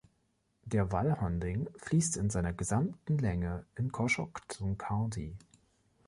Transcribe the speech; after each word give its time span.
Der 0.65 0.91
Walhonding 0.91 1.69
fließt 1.77 2.17
in 2.17 2.31
seiner 2.31 2.53
gesamten 2.53 3.19
Länge 3.19 3.67
in 3.75 3.91
Coshocton 3.91 4.75
County. 4.75 5.37